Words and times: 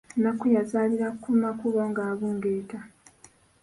Nnakku 0.17 0.45
yazaalira 0.55 1.07
ku 1.21 1.29
makubo 1.41 1.79
ng'abungeeta. 1.89 2.79